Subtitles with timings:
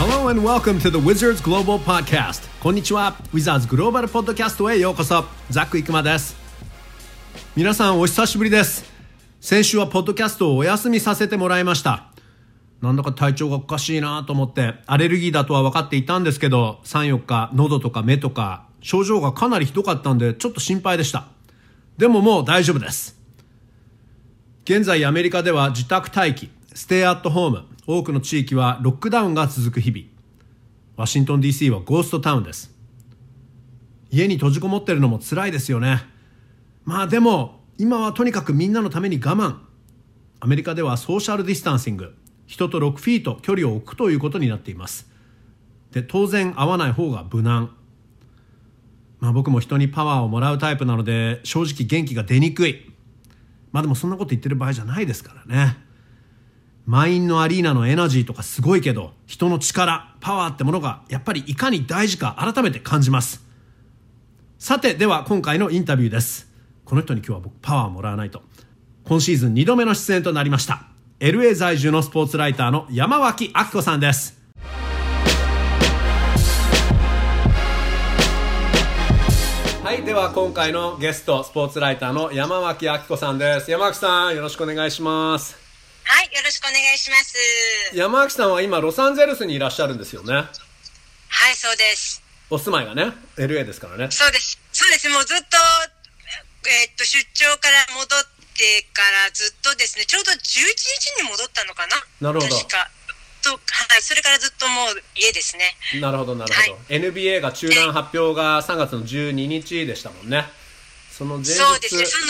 [0.00, 2.48] Hello and welcome to the Wizards Global Podcast.
[2.62, 3.18] こんにちは。
[3.34, 5.26] Wizards グローバルポッドキャストへようこそ。
[5.50, 6.34] ザック・イクマです。
[7.54, 8.90] 皆さんお久しぶりです。
[9.42, 12.06] 先週はポッドキャストをお休みさせてもらいました。
[12.80, 21.26] なんだか体調がおかしいなと思ってアレルギーだとは分かっていたんですけど34日喉とか目とか症状がかなりひどかったんでちょっと心配でした。
[21.98, 23.20] でももう大丈夫です。
[24.64, 26.48] 現在アメリカでは自宅待機。
[26.72, 27.64] ステイアットホーム。
[27.86, 30.04] 多くの地域はロックダウンが続く日々。
[30.96, 32.72] ワシントン DC はゴーストタウンです。
[34.10, 36.02] 家に閉じこもってるのも辛いですよね。
[36.84, 39.56] まあでも今はとにかくみんなのために我慢。
[40.38, 42.14] アメリカではソーシャルディスタンシング。
[42.46, 45.10] 人と6フィート距離を置くということになっています。
[45.90, 47.74] で当然会わない方が無難。
[49.18, 52.92] まあ僕も人にパワーをもらうタイプなので正直元気が出にくい。
[53.72, 55.89] まあでもそんなこと言ってる場合じゃないですからね。
[56.86, 63.44] 満員のアリーナのエナジーとかすごいけど人の力パワーってものがやっぱりいかに大事か改めて感じます。
[64.58, 66.50] さてでは今回のインタビューです。
[66.84, 68.42] この人に今日は僕パワーもらわないと。
[69.04, 70.86] 今シーズン2度目の出演となりました。
[71.20, 74.40] LA 在住のスポーツライターの山脇明子さんです。
[79.82, 83.70] はいでは今回のゲストスポーツライターの山脇明子さんです。
[83.70, 85.69] 山脇さんよろしくお願いします。
[86.10, 87.38] はい、よろしくお願いします。
[87.94, 92.20] 山脇さんは今ロサンゼルスにいらっしゃるんですよねはい、そうです。
[92.50, 94.58] お住まいがね LA ですからねそうです。
[94.72, 95.08] そうです。
[95.08, 95.56] もうずっと、
[96.66, 98.26] えーっと、出張から戻っ
[98.58, 102.90] てからずっとですね、ちょうど11日に戻ったのかななるほど確か。
[103.46, 103.58] と、は
[103.96, 105.78] い、それからずっともう家ですね。
[106.02, 110.42] なるほどなるほど、NBA が中断発表が3月の12日でしたもんね
[111.12, 112.26] その前日そうですね、その、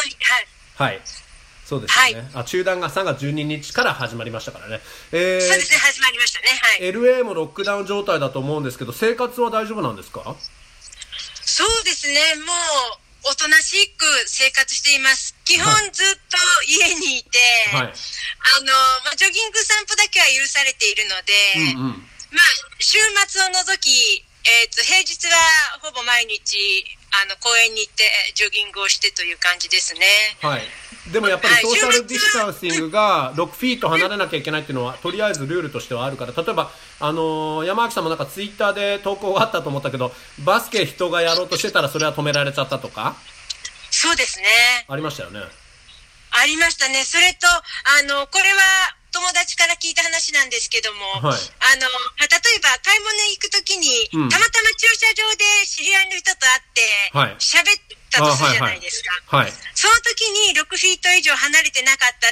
[0.77, 0.92] はい。
[0.92, 1.30] はい
[1.71, 4.81] そうですよね、あ中断が3月12日から始まりましたからね。
[5.13, 6.49] えーそうですね、始まりましたね。
[6.61, 6.91] はい。
[6.91, 10.35] LA もロックダウン状態だと思うんですけど生活は大丈夫なんですか？
[11.47, 15.37] そうですね、もう、おとなしく生活しています。
[15.44, 17.39] 基本はいずっと家にいて、
[17.71, 17.87] はい。
[17.87, 18.73] あの、
[19.06, 22.03] まあ、ジョギング散歩だけは許されているので、うんうん。
[22.33, 22.44] まあ、
[22.81, 25.39] 週末を除き、えっ、と、平日は
[25.83, 28.04] ほぼ毎日、あの、公園に行って
[28.34, 30.00] ジョギングをしてという感じですね。
[30.41, 30.62] はい
[31.10, 36.70] でもやっぱりはいソーシャルディスタンシングが6フィート離れなきゃいけないっていうのはとりあえずルールとしてはあるから例えば、
[37.00, 40.12] あのー山脇さんもなんかツイッターで投稿があったと思ったけど
[40.44, 43.16] バスケ人がやろうとしてたらそれは止められちゃったとか？
[43.91, 44.47] そうですね。
[44.87, 45.41] ありましたよね
[46.31, 47.03] ありましたね。
[47.03, 48.60] それと、あの、これは
[49.10, 51.38] 友達から聞いた話なんですけども、はいあの、例え
[52.62, 56.82] ば買い物に行くときに、うんたまたま駐車場で知り合いの人と会って、
[57.12, 57.78] はい喋っ
[58.10, 59.37] たとするじゃないですか。
[59.37, 62.31] はいその時に6フィート以上離れてなかった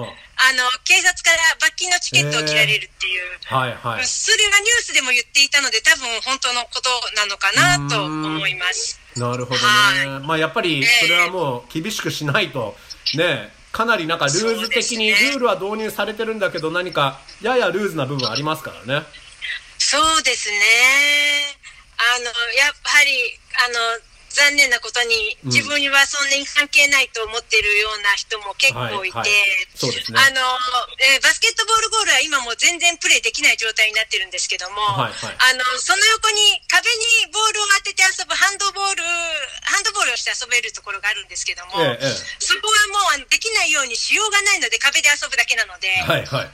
[0.00, 0.12] ら、あ
[0.50, 3.38] あの、警察から罰金のチケットを切られるっていう。
[3.46, 9.00] はいはいそれはニュースでも言っていたので、多分本当のことなのかなと思います。
[9.16, 10.26] なるほどはね。
[10.26, 12.76] まあやっぱりそれはもう厳しくしないと、
[13.14, 19.06] ね、かなりなんかルーズ的に、ルールは導入されてるんだけど何かややルーズな部分ありますからね。
[19.90, 20.54] そうですね。
[21.98, 23.10] あの、やっぱり、
[23.58, 23.98] あの、
[24.30, 25.50] 残念なことに、うん。
[25.50, 29.66] 自分にはそんなに関係ないと思ってるような人も結構いて、はいはい。
[29.74, 30.22] そうですね。
[30.22, 30.38] あの、
[31.02, 35.34] えーバスケットボールゴールは今もう全然プレーできない状態になってるんですけども、はいはい。
[35.34, 36.38] あの、その横に
[36.70, 36.86] 壁
[37.26, 39.02] にボールを当てて遊ぶハンドボール、
[39.66, 42.14] ハンドボールをして遊べるところがあるんですけども、ええええ。
[42.38, 46.50] そこはもうあのできないようにしようがないので壁で遊ぶだけなので、はいはい。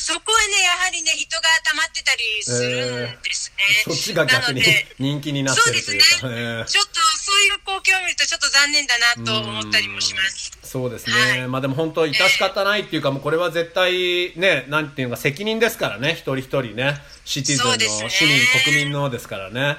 [0.00, 3.64] そこはね、やはりね、人が溜まってたりするんですね。
[3.84, 4.62] そっちが逆に
[4.98, 6.28] 人気になってそうでするというか。
[6.28, 10.52] ね、ええちょっとそういう光景を見るとちょっと残念だなと思ったりもします。
[10.62, 19.78] そうですね、はいまあでも本当、致し方ないっていうか、もうこれは絶対ね、なんていうのか、責任ですからね、一人一人ね、シティズンの、市民、国民のですからね。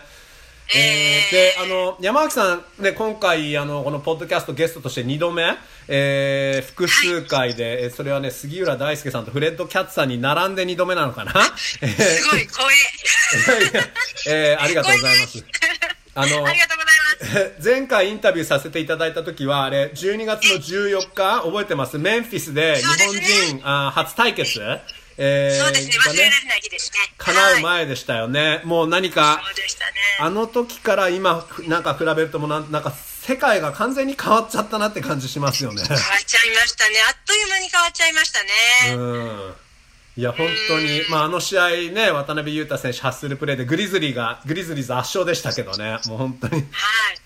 [0.74, 1.32] ええー。
[1.32, 5.44] で、あの、山脇さん、ね、今回、あの、このポッドキャストゲストとして2度目、
[5.88, 11.34] えー複数回で、えーそれはね、杉浦大輔さんとフレッド・キャッツさんに並んで2度目なのかな？
[11.82, 11.90] えー。
[11.90, 12.68] すごい光
[14.28, 15.46] えー ありがとうございます。
[16.16, 16.48] あの。
[17.64, 21.42] 前回インタビューさせていただいた時はあれ12月の14日？
[21.44, 21.98] 覚えてます？
[21.98, 23.22] メンフィスで日本ね。
[23.22, 24.60] 人、あ初対決、
[25.18, 27.00] えーそうですね、が忘れられない日ですね。
[27.18, 29.92] 叶うはい前でしたよね、もう何かそうでしたね。
[30.20, 36.96] あの時から今ふなんか比べるともうなんなんか世界が完全に変わっちゃったなって感じしますよね変わっちゃいましたね。
[37.08, 38.96] あっという間に変わっちゃいましたね。
[38.96, 39.56] うん
[40.18, 46.64] いや本当に、まあ、あの試合ね渡辺裕太選手ハッスルプレーでグリズリーがグリズリーズ圧勝でしたけどねもう本当にはい。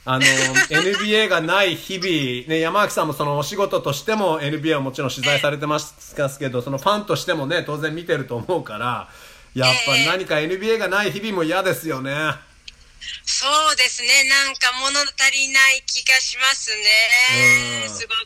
[0.06, 9.08] あの NBA がない日々、ね、山脇さんもそのお仕事としても NBA をもちろん取材されてますけどそのファンとしてもね当然見てると思うから
[9.54, 12.14] やっぱ何か NBA がない日々も嫌ですよね。
[13.25, 17.88] そうですね、なんか物足りない気がしますね。
[17.88, 18.19] すごく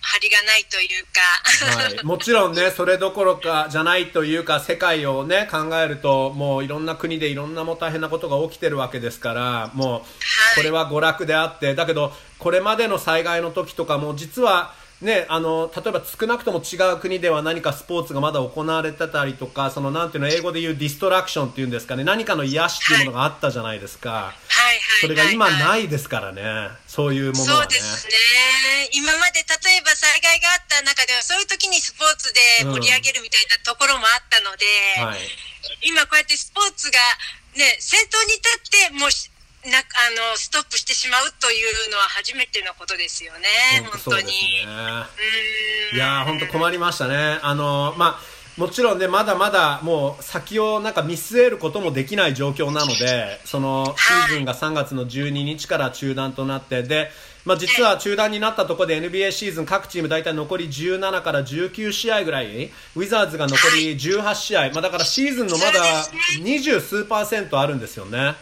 [0.00, 1.82] 張りがないというか。
[1.82, 14.74] はい、もちろんね、 それどころかじゃないというか、世界をね、考えると、もういろんな国でいろんなも大変なことが起きてるわけですから、もう、これは娯楽であって、だけど、これまでの災害の時とかも、実は、
[15.04, 27.66] ね、あの例えば少なくとも違う国では何かスポーツがまだ行われてたりとかそのなんていうの英語で言うディストラクションっていうんですかね何かの癒しっていうものがあったじゃないですか、はい、それが今ないですからねそういうものはね。
[27.66, 28.14] そうですね。
[28.94, 34.64] 今まで例えば災害があった中ではそういう時にスポーツで盛り上げるみたいなところもあったので、
[35.02, 35.06] うん。
[35.10, 35.18] はい、
[35.82, 37.02] 今こうやってスポーツが、
[37.58, 39.33] ね、先頭に立ってもう
[39.70, 41.56] なあのストップしてしまうとい
[41.88, 43.48] うのは初めてのことですよね、
[44.04, 44.26] 本当に。
[44.26, 44.32] ね、
[45.94, 47.38] いや本当困りましたね。
[47.42, 57.10] あのまあもちろんね、まだまだもう先をなんか見据えることもできない状況なので、そのシーズンが3月の12日から中断となって、で、
[57.44, 65.82] まあ、実は中断になったところで NBA シーズン各チーム大体残り17から19試合ぐらい、ウィザーズが残り18試合、まあ、だからシーズンのまだ
[66.40, 68.36] 20数パーセントあるんですよね。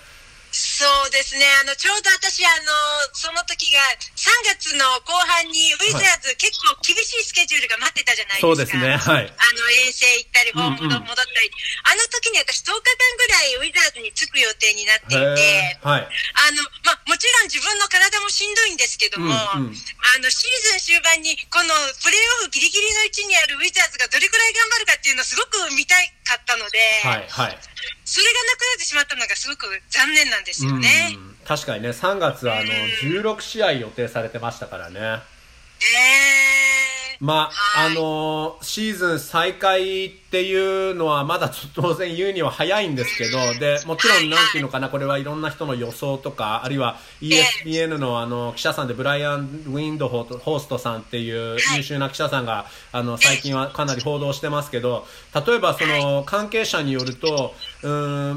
[0.53, 2.69] そうですね、あのちょうど私、あの
[3.17, 21.71] その時が3月の後半にウィザーズ、はい、結構厳しいスケジュールが待ってたじゃないですか、そうですね、はい、あの遠征行ったり、ホーム戻ったり、うんうん、あの時に私、10日間ぐらいウィザーズに着く予定になっていて、はい、あのまもちろん自分の体もしんどいんですけども、うんうん、あのシーズン終盤にこの
[22.03, 25.95] プレーオフギリギリの位置にあるウィザーズがどれくらい頑張るかっていうのをすごく見た
[26.27, 26.83] かったので。
[27.07, 27.59] はいはい
[28.05, 31.17] それがなくなってしまったのがすごく残念なんですよね。
[31.47, 35.01] 確かにね、3月はあの16試合予定されてましたからね。
[35.01, 36.92] えー
[37.23, 55.07] まあ、あのー、シーズン再開っていうのはまだ当然言うには早いんですけど、で、もちろんなんていうのかな、これはいろんな人の予想とか、あるいは ESPN のあの、記者さんでブライアン・ウィンドホーストさんっていう優秀な記者さんが、あの、最近はかなり報道してますけど、
[55.47, 57.55] 例えばその、関係者によると、
[57.85, 57.93] うん、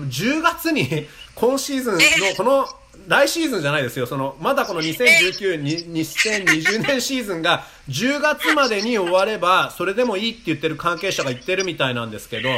[0.10, 2.00] 10月に今シーズンの
[2.38, 2.68] この、
[3.08, 4.08] 来シーズンじゃないですよ。
[4.08, 5.62] その、まだこの2019、
[5.92, 12.56] 2020年シーズンが10月までに終われば、それでもいいって言ってる関係者が言ってるみたいなんですけど、ど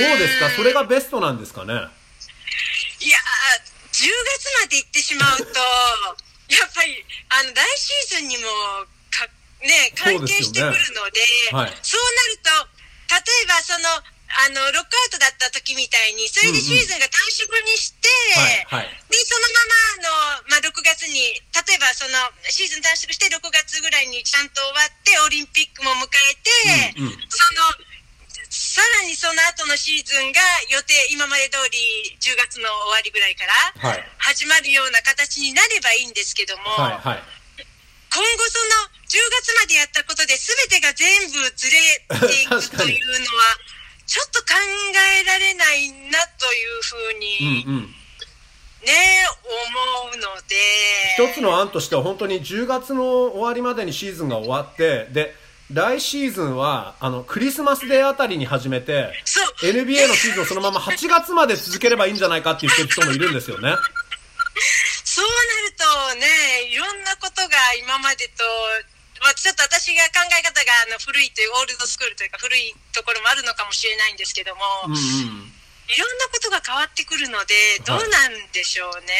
[0.00, 0.50] うですか？
[0.50, 1.72] それがベストなんですかね？
[1.74, 1.90] いやー、10
[3.92, 5.44] 月まで行ってしまうと、
[6.54, 8.42] やっぱり、あの、来シーズンにも
[9.10, 9.26] か、
[9.62, 11.64] ね、関係してくるので、そう、ね。
[11.64, 12.50] はい、そうなると、
[13.14, 13.88] 例えばその、
[14.34, 22.18] あの、ロックアウトだった時みたいに、それでシーズンが短縮にして、うんうんはいはい、で、そのまま、あの、まあ、6月に、例えばその、
[22.50, 26.34] シーズン短縮して6月ぐらいにちゃんと終わって、オリンピックも迎え
[26.94, 27.94] て、うんうん、その、
[28.50, 30.40] さらにその後のシーズンが
[30.70, 31.78] 予定、今まで通り
[32.22, 37.22] 10月の終わりぐらいから始まるような形になればいいんですけども、はいはい、
[38.14, 41.98] 今後その10月までやったことで全てが全部ずれ
[42.30, 43.58] ていくというのは、
[44.06, 44.54] ちょっと考
[45.20, 47.88] えられないなというふうに、うんうん、ね、
[49.42, 50.56] 思うので。
[51.16, 55.34] 一つの案としては本当に10月の終わりまでにシーズンが終わって、で、
[55.72, 59.10] 来シーズンはあのクリスマスデーあたりに始めて
[59.62, 63.74] NBA のシーズンをそのまま8月まで続ければいいんじゃないかって言ってる人もいるんですよね。
[65.04, 65.32] そうな
[65.64, 65.74] る
[66.12, 66.26] とね、
[66.70, 68.44] いろんなことが今までと
[69.24, 75.48] まあ、ちょっと私が考え方があの古いというオールドスクールというか古いところもあるのかもしれないんですけども、うんうん、
[75.88, 79.16] いろんなことが変わってくるのでどうなんでしょうね、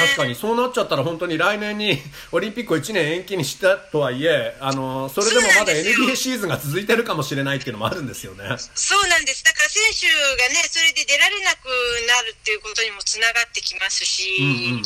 [0.00, 1.96] はい、確かにそうなっちゃったら本当に来年に
[2.32, 8.44] オリンピックを1年延期にしたとはいえあのそれでもまだ NBA シーズンが続いてるかもしれないっていうのもあるんですよね。
[8.74, 9.44] そうなんです。
[9.44, 11.68] だから選手がねそれで出られなく
[12.08, 14.82] なるっていうことにもつながってきますし、うん、うん、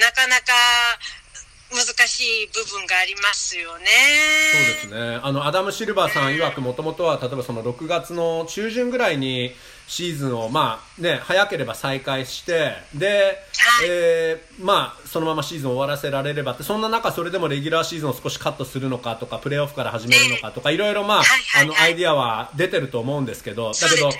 [0.00, 0.52] なかなか
[1.72, 3.86] 難しい部分がありますよね。
[4.52, 5.20] そうですね。
[5.22, 9.54] あの、アダム・シルバーさん曰くもともとは、例えばその6月の中旬ぐらいに、
[9.88, 21.22] シーズンを、まあね、早ければ再開して、で、はい、えー、まあ、そのままシーズンを終わらせられればって、そんな中、それでもレギュラーシーズンを少しカットするのかとか、プレーオフから始めるのかとか、いろいろまあ、
[21.60, 24.10] あの、アイディアは出てると思うんですけど、だけど、や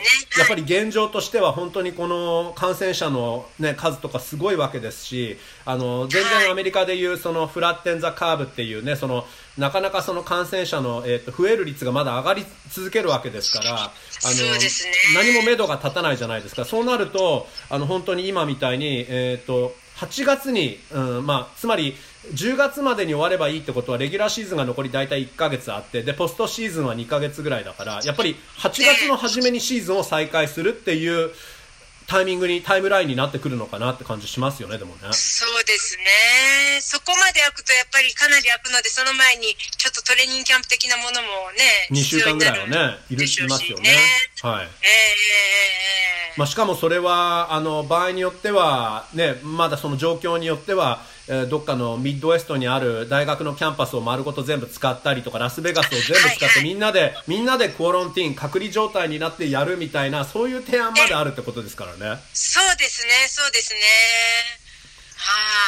[0.45, 9.25] っぱり現状としては本当にこの感染者のね、数とかすごいわけですし、あの、全然アメリカでいうそのフラッテンザカーブっていうね、その、
[9.57, 14.59] なかなかその感染者の、えー、と増える率がまだ上がり続けるわけですから、あの、ね、
[15.15, 16.67] 何も目処が立たないじゃないですか。
[16.67, 21.95] そうなると、あの本当に今みたいに、えーと、8月に、うんまあ、つまり
[22.35, 31.31] 10月までに終わればいいってことはレギュラーシーズンが残り大体1か月あってでポストシーズンは2か月ぐらいだからやっぱり8月の初めにシーズンを再開するっていう
[32.07, 35.01] タイミングにタイムラインになってくるのかなって感じしますよねでもね。
[35.13, 36.05] そうですね。
[36.81, 43.97] そこまで開くとやっぱりかなり開くのでその前にちょっとトレーニングキャンプ的なものもね2週間ぐらいはねいるいますよね。
[44.43, 45.62] はい、えー、
[46.37, 62.21] まあ、しかもそれはあの場合によってはねまだその状況によってはえどっかのミッドウェストにある大学のキャンパスを丸ごと全部使ったりとかラスベガスを全部使ってみんなでみんなでクオロンティン隔離状態になってやるみたいなそういう提案まであるってことですからね。
[62.33, 64.62] そうですねそうですね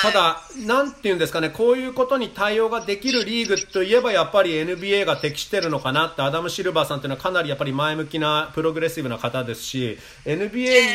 [0.02, 10.88] ただ、なんていうんですかね、こういうことに対応ができるリーグといえば、やっぱり NBA が適してるのかなって、アダム・シルバーさんというのはかなりやっぱり前向きなプログレッシブな方ですし、NBA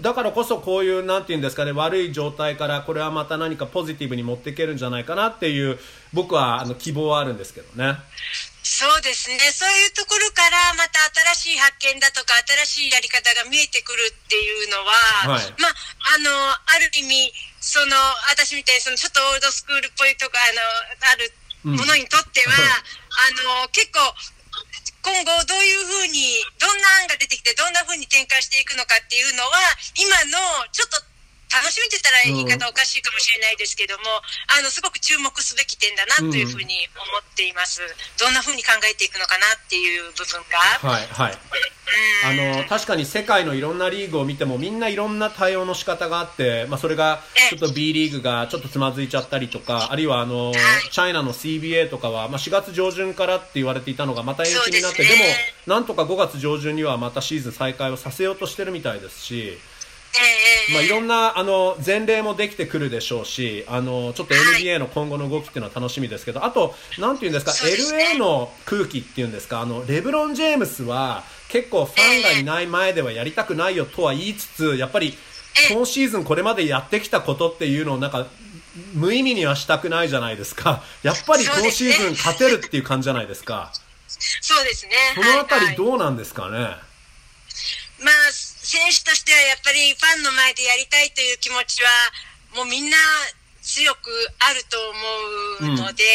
[0.00, 5.78] だからこそこういう、なんていうんですかね、悪い状態から、これはまた何かポジティブに持っていけるんじゃないかなっていう、
[6.12, 7.98] 僕はあの希望はあるんですけどね。
[8.72, 9.36] そうですね。
[9.52, 11.04] そういうところからまた
[11.36, 15.76] 新しい発見だとか新しいやり方が見えてくるっていうのは、はい、まあ、
[16.16, 17.28] あの、ある意味、
[17.60, 17.92] その、
[18.32, 20.64] 私みたいにそのちょっとオールドスクールっぽいとか、あの、
[21.04, 21.28] ある
[21.68, 24.00] ものにとっては、うん、あの、結構、
[25.04, 29.52] 今後どういうふうに、どんな案が出てきて、どんなふうに展開していくのかっていうのは、
[30.00, 30.96] 今のちょっと
[31.52, 34.04] 楽しみって言ったら言い方おかしいかもしれないですけども、
[34.48, 37.82] あの、すごく注目すべき点だなというふうに思っています。
[38.18, 40.58] どんなふうに考えていくのかなっていう部分が。
[40.88, 41.38] はい、はい。
[42.24, 50.52] あの、確かに世界のいろんなリーグを見てもみんないろんな対応の仕方があって、まあ、それがちょっと B リーグがちょっとつまずいちゃったりとか、あるいはあの、
[50.90, 55.24] チャイナの CBA とかは、まあ、4月上旬からって言われていたのがまた延期になって、でね、で
[55.66, 59.58] も、なんとか5月上旬にはまたシーズン再開をさせようとしてるみたいですし、
[60.72, 75.14] まあ、いろんなあの前例もできてくるでしょうしあのちょっと NBA の今後の動きっていうのは楽しみですけどあと、なんていうんですか LA の空気っていうんですかあのレブロン・ジェームスは結構ファンがいない前ではやりたくないよとは言いつつやっぱり
[75.70, 78.26] 今シーズンこれまでやってきたことっていうのをなんか
[78.94, 80.82] 無意味にはしたくないじゃないですか。
[81.02, 83.70] やっぱり今シーズン勝てるっていう感じじゃないですか。
[84.08, 84.92] そうですね。
[85.14, 86.72] そのあたりどうなんですかね、はいはい
[88.02, 88.12] まあ、
[88.72, 91.92] 選手としてはやっぱりファンの前でやりたいという気持ちは、
[92.56, 92.96] もうみんな
[93.60, 94.08] 強く
[94.40, 94.80] あると
[95.60, 96.08] 思うので、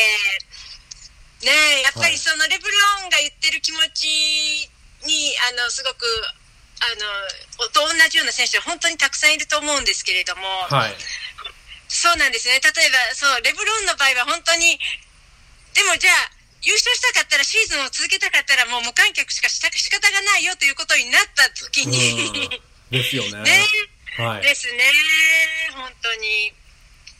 [1.37, 1.53] うん、ね
[1.85, 4.09] やっぱりそのレブロンが言ってる気持ち
[5.05, 6.01] に、あの、すごく、
[6.81, 10.97] あの、と同じような選手は本当にたくさんいると思うんですけれども、はい、
[11.87, 12.57] そうなんですね。
[12.57, 14.81] 例えば、そう、レブロンの場合は本当に、
[15.77, 16.36] でもじゃあ、
[16.67, 22.59] 優勝したかったらシーズンを続けたかったらもう無観客しかした仕方がないよということになった時に
[22.91, 23.43] ですよね。
[23.43, 23.63] ね
[24.17, 24.83] はい、ですね、
[25.73, 26.51] 本当に。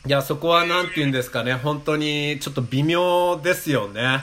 [0.06, 4.20] いや、そこはなんて言うんですかね、本当にちょっと微妙ですよね。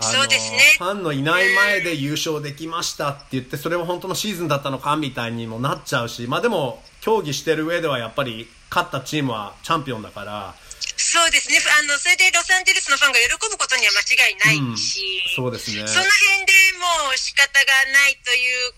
[0.00, 0.58] そうですね。
[0.78, 10.54] ファンのいない前で優勝できましたって言って、それも本当のシーズンだったのかみたいにもなっちゃうし、まあでも、競技してる上ではやっぱり、勝ったチームはチャンピオンだから、
[11.02, 11.58] そうですね。
[11.58, 15.82] あの、それでロサンゼルスのファンが喜ぶことには間違いないし、うん、そうですね。
[15.82, 18.38] その辺でもう仕方がないとい
[18.70, 18.72] う、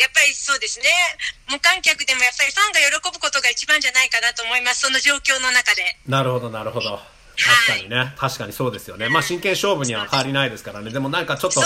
[0.00, 0.88] やっぱりそうですね。
[1.50, 4.86] 無観客でもやっぱりファンが喜ぶことが一番じゃないかなと思います。
[4.86, 5.84] その状況の中で。
[6.08, 6.98] なるほど、なるほど。
[7.38, 9.08] 確かにね、はい、確かにそうですよね。
[9.08, 10.90] まあ真剣勝負には変わりないですからね。
[10.90, 11.60] でもなんかちょっと、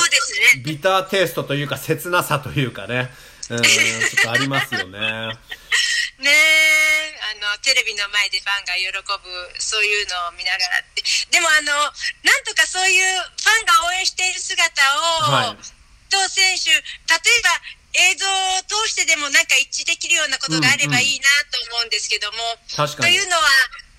[0.65, 3.11] ビターテイストというか切なさというかね、
[3.51, 4.99] うん、ちょっとありますよね。
[6.19, 11.03] ねえ、あの、テレビの前でファンが喜ぶ、そういうのを見ながらって。
[11.31, 11.73] でもあの、
[12.23, 14.63] なんとかそういうファンが応援している姿
[14.97, 16.81] を、はい、と選手、例え
[17.43, 17.61] ば
[17.95, 23.43] 映像を通してでもなんか一致できるようなことがあればいいなと思うんですけども、うんうん、というのは、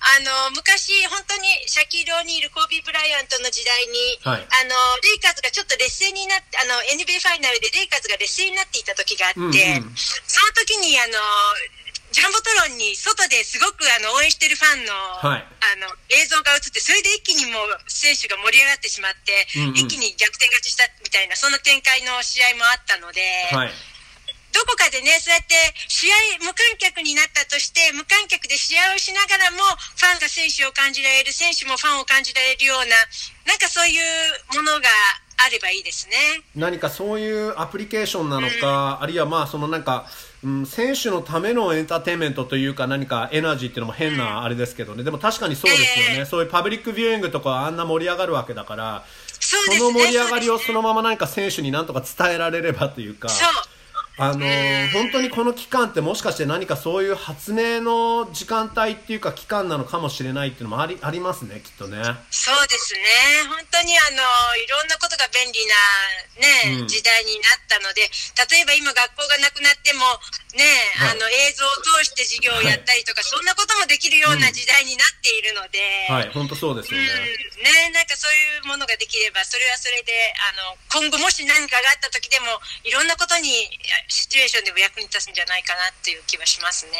[0.04, 11.16] あの、昔、本当にシャキール・オニール、コービー・ブライアントの時代に、はい、あの、レイカーズがちょっと劣勢になって、あの、NBA ファイナルでレイカーズが劣勢になっていた時があって、うんうん、その時に、あの、
[12.14, 23.18] ジャンボトロンに外ですごくあの応援してるファンの,、はい、あの映像が映ってそれで一気にもう選手が盛り上がってしまって、うんうん、一気に逆転勝ちしたみたいなそんな展開の試合もあったので。
[23.50, 23.74] はい
[24.54, 25.54] どこかでね、そうやって
[25.88, 26.06] 試
[26.38, 29.58] 合、無観客になったとして、無観客で試合をしながらも、
[29.98, 32.94] ファンが選手を感じられる、選手もファンを感じられるような、
[33.50, 34.86] なんかそういうものが
[35.42, 36.14] あればいいですね。
[36.54, 40.06] 何かそういうアプリケーションなのか、うん、あるいはまあ、そのなんか、
[40.44, 49.04] うん、選手のためのエンターテインメントというか何かエナジーっていうのも変なあれですけどね、でも確かにそうですよね、えー、そういうパブリックビューイングとかあんな盛り上がるわけだから、
[49.40, 53.28] そ、ね,、の盛り上がりをそのまま何か選手になんとか伝えられればというか。
[53.28, 53.73] そう
[54.16, 61.98] あのー、本当にこの期間ってもしかして何かそういう発明の時間帯っていうか期間なのかもしれないっていうのもありありますね、きっとね。
[62.30, 63.02] そうですね。
[63.50, 64.22] 本当にあの、
[64.62, 68.06] いろんなことが便利なね、うん、時代になったので、
[68.54, 70.06] 例えば今学校がなくなっても、
[70.54, 77.06] ね、はい、あの映像を通して授業をやったりとか、はい、そんなこともできるような時代になっているので、うん、はい、本当そうですよね。
[77.06, 80.14] うん、ね、なんかそういうものができれば、それはそれで、
[80.46, 83.66] あの、今後もし何かがあった時でも、いろんなことに、
[84.08, 86.92] シチュエーションでも役に立つんじゃないかなっていう気はしますね。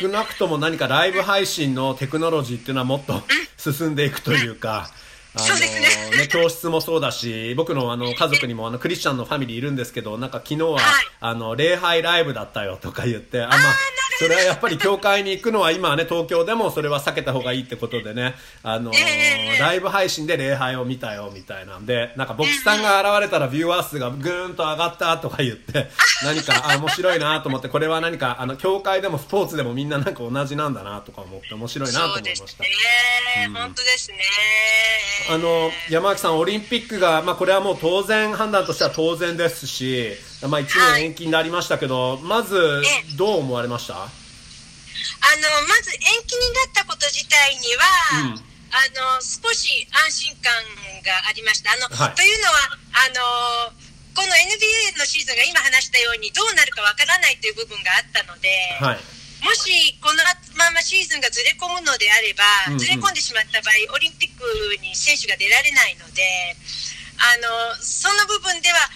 [0.00, 3.22] 少なくとも何かライブ配信のテクノロジーっていうのはもっと
[3.58, 4.90] 進んでいくというか、
[5.34, 10.82] あのー、ね、教室もそうだし、僕のあの家族にもあのクリスチャンのファミリーいるんですけど、なんか昨日は、はい、
[11.20, 13.58] あの礼拝ライブだったよとか言って、あまあ
[14.20, 18.92] それはやっぱり教会に行くのは今はね東京でもそれは避けた方がいいってことでね、あの
[19.58, 25.88] ライブ配信で礼拝を見たよみたいなんで、なんか牧師さんが現れたらビューアー数がぐーんと上がったとか言って、
[26.22, 32.46] 何かあ面白いなと思って、これは何かあの教会でもスポーツでもみんななんか同じなんだなとか思って面白いなと思いました。
[32.48, 34.18] そうですね、うん、本当ですね。
[35.28, 40.12] あの山脇さん、オリンピックが、まあ、これはもう当然、判断としては当然ですし、
[40.48, 42.82] まあ、1年延期になりましたけど、はい、まず、
[43.16, 43.94] どう思われました？
[43.94, 44.08] あの
[45.68, 48.40] まず延期になったこと自体には、うん、
[48.72, 50.52] あの少し安心感
[51.04, 51.72] がありました。
[51.72, 53.76] あの、はい、というのはあの
[54.14, 58.48] この NBA のシーズンが今話したようにどうなるかわからないという部分があったので、
[58.80, 60.20] はいもしこの
[60.56, 64.44] ままシーズンがずれ込むのであれば、うんうん、ずれ込んでしまった場合、オリンピック
[64.84, 66.22] に選手が出られないので、
[67.20, 68.88] あのその部分では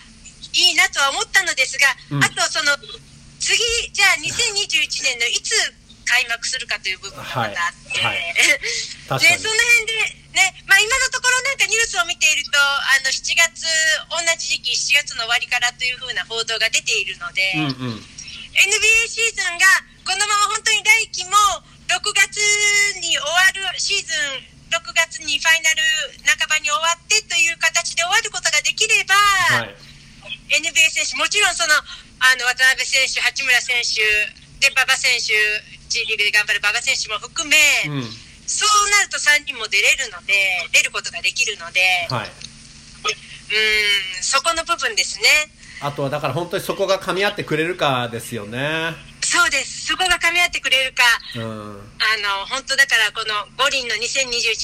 [0.53, 2.77] いいなとは思ったのですが、うん、あとその
[3.41, 3.61] 次、
[3.93, 5.53] じゃあ2021年のいつ
[6.05, 8.21] 開幕するかという部分がまたあって、はい。
[9.09, 13.69] はい、でその辺で、ねまあ、今のところなんかニュースを見ているとあの7月
[14.09, 18.14] 同じ時期7月の終わりからというふうな報道が出ているので、うんうん、
[18.55, 19.67] NBA シーズンが
[20.07, 21.35] このまま本当に来季も
[21.91, 22.39] 6月
[23.03, 25.83] に終わるシーズン6月にファイナル
[26.27, 29.75] 半ばに終わってという形で終わることができれば、はい、
[30.51, 31.75] NBA 選手もちろんその
[32.25, 34.01] あの渡辺選手、八村選手
[34.63, 35.37] で馬場選手
[35.93, 38.03] G リーグで頑張る馬場選手も含め、うん、
[38.49, 40.33] そうなると3人も出れるので
[40.73, 45.29] 出ることができるので、はい、うんそこの部分ですね。
[45.85, 48.97] あとはだから本当にそこが噛み合ってくれるかですよね。
[49.21, 49.85] そうです。
[49.87, 51.03] そこが噛み合ってくれるか、
[51.37, 54.01] うん、あの、本当だからこの五輪の2021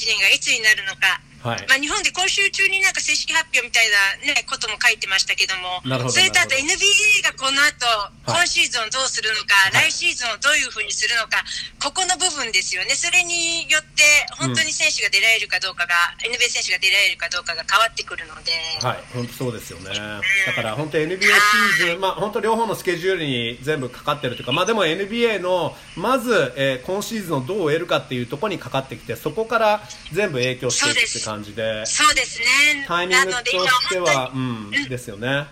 [0.09, 3.89] 年がいつになるのか、はい、まあ、日本で今週中になんか正式発表みたい
[4.21, 7.85] な、ね、ことも書いてましたけども、どそれとあと NBA がこの後、
[8.29, 11.41] 今シーズンをどうするのか、はい、来シーズンをどういうふうにするのか、
[11.81, 12.93] ここの部分ですよね。
[12.93, 14.05] それによって、
[14.37, 18.53] 本当に選手が出られるかどうかが、うん、NBA 選手が出られるかどうかが変わってくるので。
[18.85, 19.97] はい、本当そうですよね。
[20.45, 31.85] だから本当 NBA シーズン、まあ本当両方のスケジュールに全部かかってるというか、まあでも NBA の、まず、えー、今シーズンをどう得るかっていうところにかかってきて、そこから全部影響していくって感じで。
[31.85, 32.85] そうですね。
[32.87, 35.47] タイミングとしては、うん、ですよね。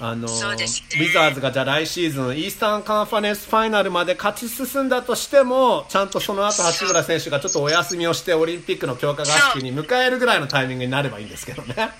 [0.00, 11.74] あの、ね、ウィザーズがじゃあ来シーズン、イースタンカンファレンスファイナルまで勝ち進んだとしても、ちゃんとその後八村選手がちょっとお休みをして、オリンピックの強化合宿に迎えるぐらいのタイミングになればいいんですけどね。
[11.74, 11.90] ね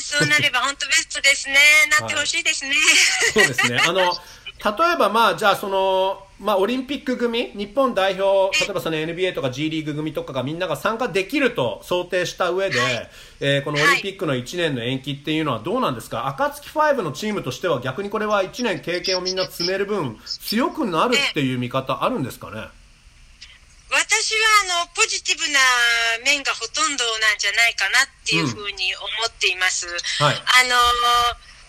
[0.00, 1.56] そうなれば本当ベストですね。
[1.98, 2.70] なってほしいですね。
[2.70, 2.78] はい、
[3.32, 3.78] そうですね。
[3.84, 22.68] あの、例えばまあ、じゃあその、まあ、オリンピック組、日本代表、例えばその NBA とか G リーグ組とかがみんなが参加できると想定した上で、はい、えー、このオリンピックの1年の延期っていうのはどうなんですか、暁ファイブのチームとしては逆にこれは1年経験をみんな積める分、強くなるっていう見方あるんですかね？
[23.94, 25.60] 私はあのポジティブな
[26.24, 29.86] 面がほとんどなんじゃないかなっていうふうに思っています。
[29.86, 30.26] うん。
[30.26, 30.74] はい、あの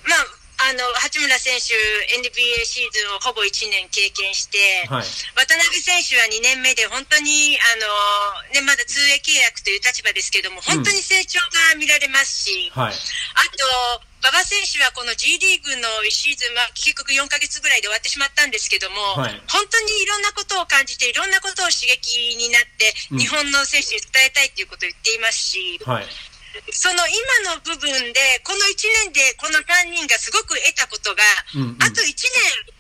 [0.10, 1.76] まああの八村選手、
[2.16, 11.40] NBA シーズンをほぼ1年経験して、はい、渡辺選手は2年目で本当にあの、ね、まだ通営契約という立場ですけども、本当に成長
[11.72, 12.98] が見られますし、うんはい、あ
[13.52, 26.06] と、馬場選手はこの G リーグのシーズン、まあ、結局4か月ぐらいで終わってしまったんですけども、はい、本当にいろんなことを感じて、いろんなことを刺激になって、日本の選手に伝えたいということを言っていますし、はい
[26.72, 31.24] その今の部分で、この1年でこの3人がすごく得たことが、
[31.56, 32.76] うんうん、あと1年、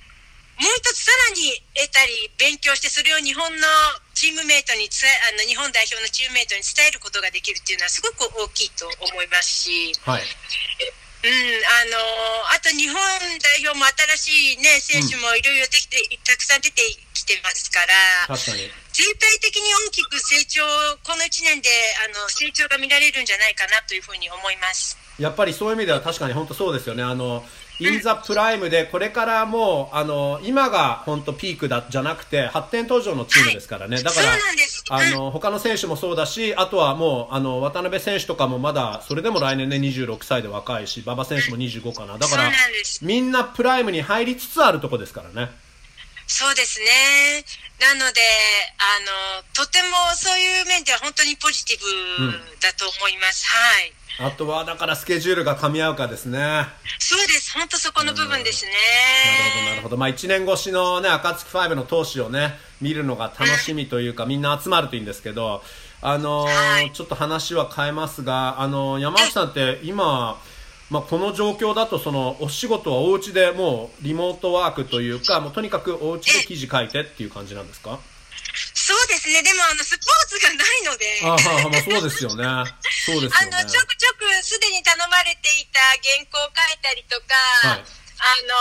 [0.57, 3.67] もう一つさらに得たり、勉強して、それを日本の
[4.13, 10.23] チームメイトに伝え、あの日本代表のチームメイトに伝えることができるっていうのはすごく大きいと思いますし、はい、
[11.25, 11.31] うん、
[11.65, 11.97] あの
[12.53, 13.01] あと日本
[13.41, 13.81] 代表も
[14.21, 16.81] 新しい、ね、選手もいろいろできて、うん、たくさん出て
[17.17, 17.81] きてますか
[18.29, 20.61] ら、確かに全体的に大きく成長、
[21.01, 21.69] この1年で
[22.05, 24.97] あの成長が見られるんじゃないかなというふうに思います。
[25.17, 27.01] やっぱりそういう意味では確かに本当そうですよね。
[27.01, 27.43] あの
[27.79, 34.01] インザプライムで、これからもう、あの、今が本当ピークだ、じゃなくて、発展途上のチームですからね。
[34.01, 34.37] だから、
[34.89, 42.17] あの、他の選手もそうだし、あとはもう、あの、渡辺選手とかもまだ、それでも来年ね、26歳で若いし、馬場選手も25かな。
[42.17, 42.51] だから、
[43.01, 45.51] みんなプライムに入りつつあるとこですからね。
[46.27, 47.45] そうですね。
[47.79, 48.21] なので、
[48.79, 53.45] あの、とてもそういう面では本当にポジティブだと思います。
[53.45, 53.93] うん、はい。
[54.19, 56.65] あとは、だからスケジュールが噛み合うかですね。
[56.99, 57.51] そうです。
[57.53, 58.71] 本当そこの部分ですね。
[58.71, 59.97] なるほど、なるほど。
[59.97, 65.63] まあ、1年越しのね、赤月5の投手をね、見るのが楽しみというか、みんな集まるといいんですけど、
[66.01, 70.39] あのーはい、ちょっと話は変えますが、あのー、山内さんって今、
[70.89, 77.97] まあ、この状況だとそのお仕事はお家でもうリモートワークというかもうとにかくお家で記事書いてっていう感じなんですか？
[78.73, 79.41] そうですね。
[79.41, 81.05] でも、あの、スポーツがないので。
[81.23, 82.43] ああ、まあ、そうですよね。
[83.05, 83.53] そうですよね。
[83.53, 87.37] あの、ちょくちょくすでに頼まれていた原稿を書いたりとか、
[87.69, 88.57] はい、あの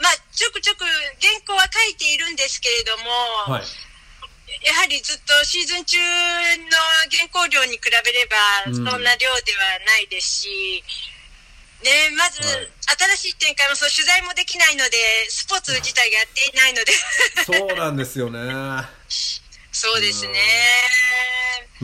[0.00, 0.82] ー、まあ、ちょくちょく
[1.22, 3.62] 原稿は書いているんですけれども、はい
[4.62, 6.76] やはりずっとシーズン中の
[7.10, 8.36] 原稿料に比べれば、
[8.70, 10.84] そんな量ではないですし、
[11.82, 12.40] ね、まず、
[13.16, 14.96] 新しい展開もそう取材もできないので、
[15.28, 16.92] スポーツ自体がやっていないので
[17.44, 18.40] そうなんですよね。
[19.72, 20.38] そうですね。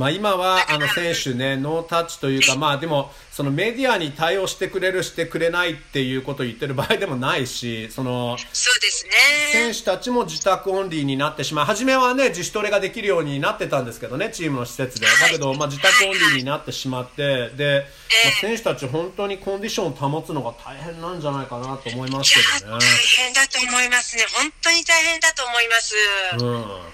[0.01, 9.11] まあ、今はあの選手ね、ノータッチというか、まあ、でもそのメディアに対応してくれる、してくれないっていうことを言ってる場合でもないし、そのそうですね
[9.53, 15.07] 選手たちも自宅オンリーになってしまう、初めはね、自主トレができるようになってたんですけどね、チームの施設で。
[15.07, 17.85] だけど、まあ、自宅オンリーになってしまって、で、
[18.25, 22.79] まあ、選手たち、本当にコンディションを保つのが大変なんじゃないかなと思いますけどね。
[22.79, 22.89] 大
[23.27, 25.95] 変だと思いますね、本当に大変だと思います。
[26.39, 26.45] う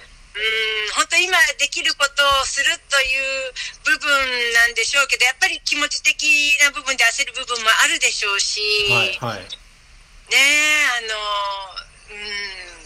[0.02, 0.05] ん
[0.36, 4.08] うん本当今できることをするという部分
[4.52, 8.60] なんでしょうけどやっぱり気持ち的な部分で焦る部分もあるでしょうし、
[8.92, 10.36] はいはい、ね
[10.92, 11.16] あの
[12.12, 12.76] うん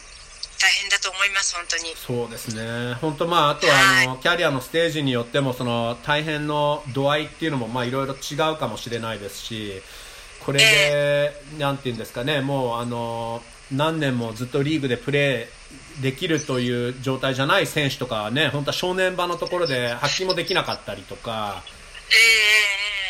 [0.60, 1.94] 大変だと思います本当に。
[1.96, 2.94] そうですね。
[3.00, 9.72] 本当まああとはあの、はい、キャリアのステージによってもその大変の度合いっていうのもまあいろいろ違うかもしれないですし
[10.44, 13.40] これで、えー、なんていうんですかねもうあの
[13.72, 15.59] 何年もずっとリーグでプレー
[16.00, 21.62] できるという状態じゃない選手とかはね、本当は正念場のところで発揮もできなかったりとか、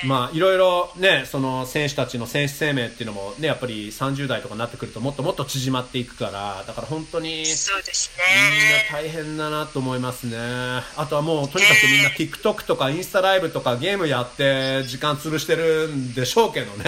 [0.05, 8.24] まあ、いろいろね、その選手たちの選手生命っていうのもね、やっぱり30代とかになってくるともっともっと縮まっていくから、だから本当に、そうですね。
[8.92, 10.38] みんな大変だなと思いますね。
[10.38, 16.85] あとはもうとにかくみんな TikTok とかインスタライブとかゲームやって時間潰してるんでしょうけどね。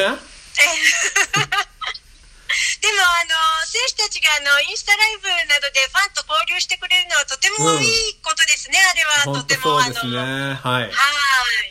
[3.93, 10.57] でもあの選手たちがあのインスタライブなどでファンと交流してくれるのはとてもいいことですね、うん、あれはとてもそうですね。
[10.57, 10.91] はい、はい。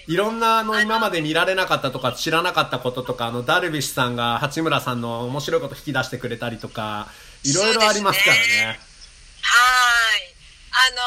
[0.07, 7.07] いろんなあの今まで見られなかったとか知らなかったこととかあのダルビッシュさんが八村さんの面白いこと引き出してくれたりとか
[7.43, 8.79] いろいろありますからね、ね、
[9.41, 10.31] はい。
[10.71, 10.97] あの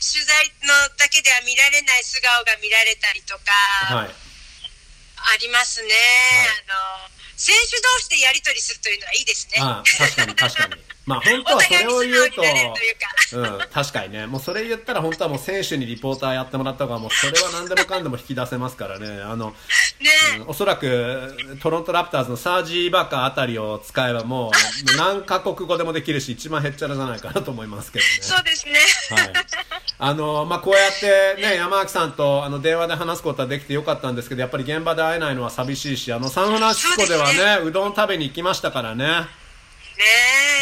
[0.00, 3.52] 取材のだけでは見られない素顔が見られたりとか、
[3.94, 4.10] はい、あ
[5.40, 5.94] りますね、は
[6.46, 9.62] い、あの選手同士でやり取りするというのはいいですね。
[9.62, 10.74] ああ確かに確かに。
[11.08, 12.42] まあ本当はそれを言うと、
[13.38, 19.22] うん、確かにね、もうそれ言ったら本当はもう選手にリポーターやってもらった方がもうそれは何でもかんでも引き出せますからね。
[19.22, 19.54] あの、ね
[20.40, 28.10] うん、おそらくトロントラプターズのサージーバカあたりを使えばもう何カ国語でもできるし一番へっちゃらじゃないかなと思いますけどね。
[28.20, 28.74] そうですね。
[29.10, 29.32] はい。
[30.00, 39.26] あの、まあ、こうやってね、山脇さんとあの電話で話すことはできてよかったんですけど、やっぱり現場で会えないのは寂しいし、あの、サンフランシスコではね、うどん食べに行きましたからね。
[39.98, 40.06] ね。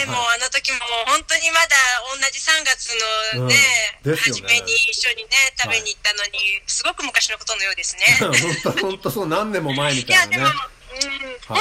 [0.03, 1.77] え、はい、もうあの時も本当にまだ
[2.09, 2.97] 同じ3月
[3.37, 3.55] のね、
[4.03, 4.17] うん、ね。
[4.17, 8.17] 初めに一緒にね、食べに行ったのに、はい、すごく昔のことのようですね。
[8.65, 10.37] 本当、本当そう、何年も前みたいなね。
[10.37, 11.61] いや、でも、うん、本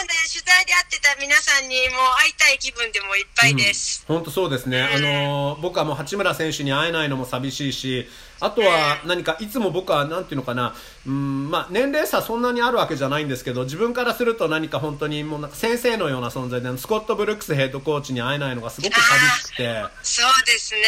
[0.00, 4.04] うね、取材で会ってた皆さんにもう会いたい気分でもいっぱいです。
[4.08, 4.82] うん、本当そうですね。
[4.82, 8.08] あの僕はもう八村選手に会えないのも寂しいし、
[8.40, 10.74] あとは何かいつも僕はなんていうのかな、
[11.06, 19.84] うんまあ、年齢差そんなにあるわけじゃないんですけど自分からすると何か本当にもうなんか先生のような存在でスコット・ブルックスヘッドコーチに会えないのがすごく寂しくて。
[20.02, 20.80] そうですね、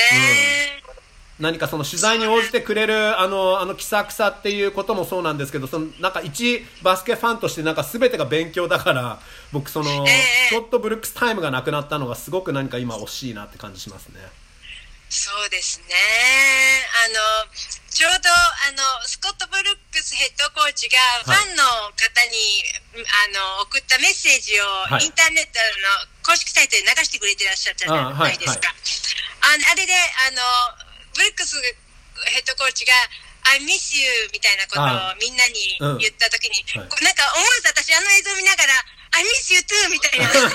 [1.38, 9.18] うん、何かその取材に応じてくれるあのあの気さくさっていうこともそうなんですけどそのなんか一バスケファンとしてなんか全てが勉強だから
[9.52, 10.06] 僕その、
[10.48, 14.20] スコット・ブルックスタイムがなくなったのがすごく何か今惜しいなって感じしますね。
[15.12, 15.92] そうですね。
[17.04, 17.52] あの、
[17.92, 22.64] ちょうど、あの、スコット・ブルックスヘッドコーチが、ファンの方に、
[22.96, 24.64] はい、あの、送ったメッセージを、
[25.04, 25.60] インターネット
[26.00, 28.72] の公式サイトで流してくれてらっしゃったじゃないですか。
[28.72, 30.40] あ,、あれで、あの、
[31.12, 32.96] ブルックスヘッドコーチが、
[33.52, 38.80] I miss you みたいなことをみんなに言ったときに、なんか思わず私あの映像を見ながら、
[39.14, 40.26] I miss you too みたいな。
[40.32, 40.48] 思わ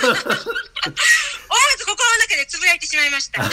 [1.77, 3.43] ず心の中でつぶやいてしまいました。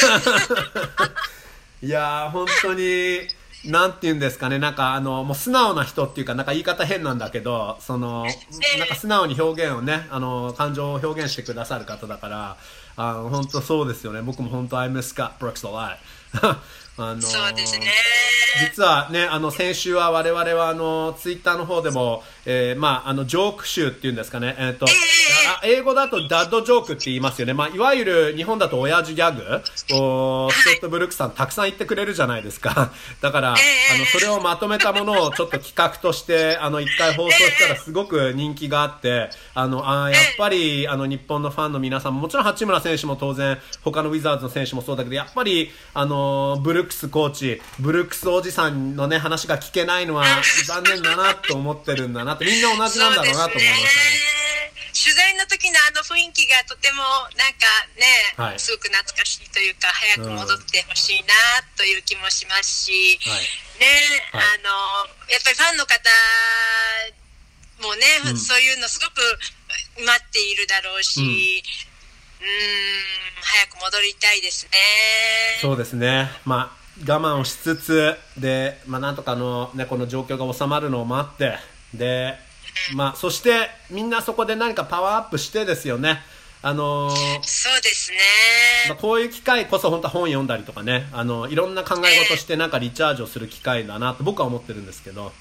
[1.83, 3.29] いやー、本当に、
[3.67, 8.25] なんて言うんですかね、なんかあの、もう素直な人っていうか、なんか言い方変なんだけど、その、
[8.79, 12.57] なんか素直に表現をね、あの、感情を表現してくださる方だから、
[12.97, 14.23] あの、本当そうですよね。
[14.23, 15.97] 僕も本当 I miss Scott Brooks a lot.
[16.97, 17.93] あのそうですね。
[18.61, 24.87] 実はね、あの、先週は我々はあの、ツイッターの方でも、えー、まあ、あの、ジョーク集っていうんですかね、えっ、ー、と、
[25.63, 27.55] えー、英語だとダッドジョークって言いますよね。
[27.55, 29.43] まあ、いわゆる日本だと親父ギャグ
[29.97, 32.93] を、スコット・ブルックさんたくさん言ってくれるじゃないですか。
[33.23, 33.57] だから、あ
[33.99, 50.27] の、それをまとめたものをちょっと企画として、あの、一回放送したらすごく人気があって、あの、あやっぱり、あの、日本のファンの皆さんも、もちろん八村選手も当然、他のウィザーズの選手もそうだけど、やっぱり、あの、ブルルックスコーチ、ブルックスおじさんのね、話が聞けないのは
[50.67, 54.35] 残念だなと思ってるんだなって、みんな同じなんだろうなと思いましたね。
[54.95, 57.03] 取材の時のあの雰囲気がとても
[57.35, 57.67] なんか
[57.99, 58.07] ね、
[58.39, 61.35] はい、すごく懐かしいというか早く戻ってほしいな
[61.77, 63.43] という気もしますし、はい、
[63.83, 63.91] ね、
[64.31, 64.71] はい、あの
[65.29, 65.99] やっぱりファンの方
[67.83, 69.19] もね、うん、そういうのすごく
[70.07, 71.27] 待っているだろうし、うん。
[71.27, 74.79] うん早く戻りたいですね。
[75.61, 76.31] そうですね。
[76.45, 81.59] まあ我慢をしつつで、まあ、なんとかの、ね、この状況が収まるのを待って
[81.97, 82.35] で、
[82.95, 86.21] まあ、そしてみんなそこで何かパワーアップしてですよね。
[86.63, 88.17] あのー、そうですね、
[88.89, 91.09] まあ、こういう機会こそ本当は本読んだりとかね。
[91.13, 95.33] あのいろんな考え事してなんかリチャージをする機会だなと僕は思ってるんですけど。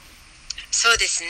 [0.70, 1.30] そうですね、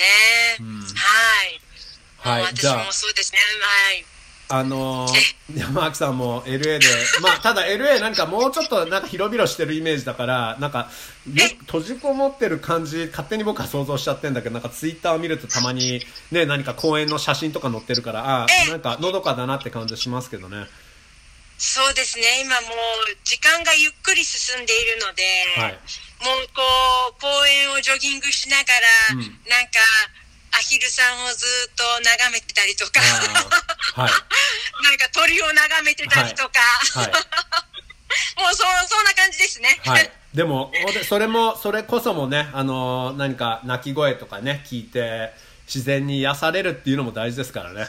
[0.62, 3.40] うん、はい、はい、私もそうですね。
[3.62, 4.13] はい
[4.56, 6.80] あのー、山脇さんも LA で、
[7.24, 10.92] まあ、ただ LA なんかもうちょっとなんか広々してるイメージだから、なんか、
[11.66, 20.68] 閉じこもってる感じ、勝手に僕は想像しちゃってんだけど、なんかツイッターを見るとたまにね、何か公園の写真とか載ってるから、ああ、なんかのどかだなって感じしますけどね。
[21.58, 25.24] そうですね、今もう時間がゆっくり進んでいるので、
[25.56, 26.62] はい、もうこ
[27.18, 29.80] う、公園をジョギングしながら、うん、なんか、
[30.54, 34.12] アヒルさんをずっと眺めてたりとか、はい、
[34.86, 36.60] なんか鳥を眺めてたりとか、
[36.94, 37.06] はい。
[37.06, 37.14] はい、
[38.42, 39.80] もうそそんな感じですね。
[39.84, 40.72] はい、 でも
[41.08, 45.34] それもそれこそもね、あの何か鳴き声とかね聞いて
[45.66, 47.88] 自然に癒されるっていうのも大事ですからね。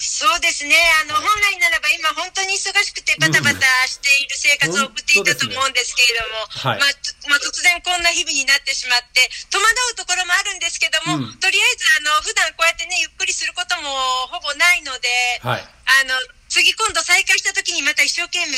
[0.00, 0.72] そうですね。
[1.04, 6.56] あの、本来ならば今本当に忙しくてバタバタしている生活を送っていたと思うんですけれども、ね。
[6.56, 13.92] はい、まあ、まあ、突然こんな日々になってしまって、戸惑うところもあるんですけども、うん、とりあえずあの、普段こうやってね、ゆっくりすることも
[14.32, 15.08] ほぼないので、
[15.44, 16.16] はい、あの、
[16.48, 18.56] 次今度再開した時にまた一生懸命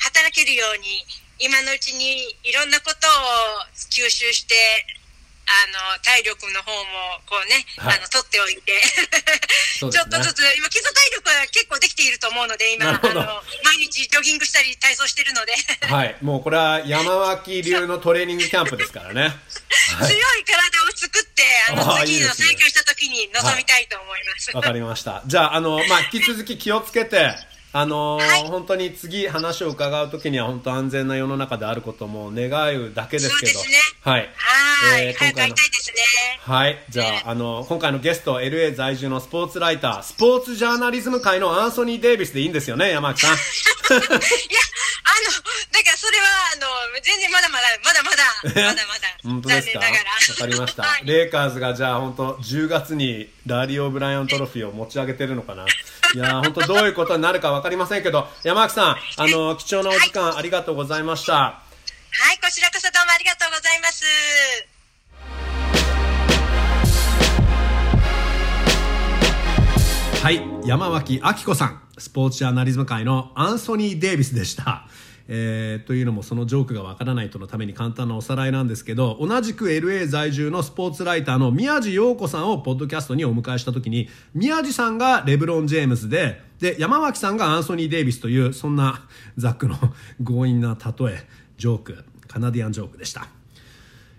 [0.00, 1.04] 働けるように、
[1.36, 4.56] 今のうちにいろんなことを吸収して、
[5.48, 8.76] あの、体力の方も、こうね、はい、あの、取っておいて。
[9.80, 15.54] ちょっとずつ、今、基礎体力は結構できていると思うので、今、あの、毎日ジョギングしたり、体操してるので。
[15.86, 19.22] はい、もうこれは山脇流のトレーニングキャンプですからね。
[19.22, 24.50] はい、強い体を作って、あの、次の再開した時に臨みたいと思います。
[24.50, 25.22] わ、はい、かりました。
[25.26, 27.34] じゃあ、あの、まあ、引き続き気をつけて、
[27.70, 33.66] あのーはい、本当に次話を伺うときには本当安全な世の中であることも願うだけですけど、ね、
[34.00, 34.20] はい。
[34.20, 34.28] はい、
[34.94, 35.62] えー、今回の、ね、
[36.44, 36.78] はい。
[36.88, 43.34] じゃあ、ね、あの、今回のゲスト、LA 在住のスポーツライター、スポーツジャーナリズム界のアンソニー・デイビスでいいんですよね、山木さん。
[43.36, 43.40] いや、
[43.92, 44.00] あの、だ
[45.82, 46.66] からそれは、あの、
[47.02, 49.08] 全然まだまだ、まだまだ、まだまだ。
[49.24, 49.80] 本当ですか？
[49.80, 49.84] わ
[50.38, 50.82] かりました。
[50.84, 55.64] はい、レイカーズがじゃあ本当10月にラリオ・ブライアントロフィーを持ち上げてるのかな？
[56.14, 61.32] いや本当どういうことになるか分かりませんけど、山脇さん、あの、貴重なお時間ありがとうございました。
[61.34, 61.67] はい、
[62.10, 64.04] はいこちらこそどうもありがとうございます。
[70.22, 74.88] はい、山脇明子さん、スポーツジャーナリズム界のアンソニー・デイビスでした。
[75.30, 89.76] えー、というのもそのジョークがわからないとのために簡単なおさらいなんですけど同じく LA 在住のスポーツライターの宮地陽子さんをポッドキャストにお迎えした時に宮地さんがレブロン・ジェームズでで山脇さんがアンソニー・デイビスというそんなザックの
[90.24, 93.28] 強引な例えジョークカナディアンジョークでした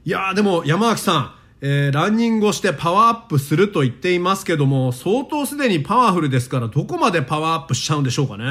[0.06, 8.46] いやーでも山脇さんえー、ランニングをしてパワーアップすると言っていますけども相当すでにパワフルですからどこまでパワーアップしちゃうんでしょうかね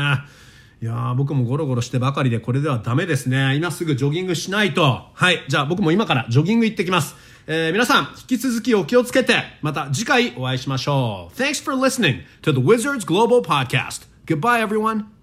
[0.80, 3.56] いやー僕もゴロゴロしてばかりでこれではダメですね。
[3.56, 5.08] 今すぐジョギングしないと。
[5.12, 5.44] はい。
[5.48, 7.16] じゃあ僕も今からジョギング行ってきます。
[7.48, 11.36] えー、皆さん、引き続きお気をつけて、また次回お会いしましょう。
[11.36, 14.06] Thanks for listening to the Wizards Global Podcast.
[14.26, 15.17] Goodbye, everyone.